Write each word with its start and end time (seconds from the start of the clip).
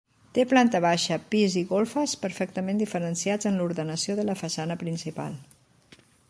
Té 0.35 0.43
planta 0.51 0.79
baixa, 0.85 1.17
pis 1.35 1.57
i 1.61 1.61
golfes 1.73 2.15
perfectament 2.23 2.81
diferenciats 2.83 3.51
en 3.51 3.61
l'ordenació 3.61 4.17
de 4.21 4.27
la 4.31 4.37
façana 4.41 4.79
principal. 4.87 5.39